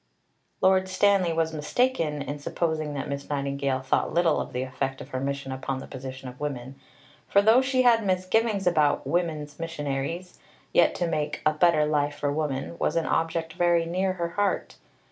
[0.61, 5.09] Lord Stanley was mistaken in supposing that Miss Nightingale thought little of the effect of
[5.09, 6.73] her mission upon the position of women;
[7.27, 10.39] for, though she had misgivings about "woman's missionaries,"
[10.73, 14.77] yet to make "a better life for woman" was an object very near her heart.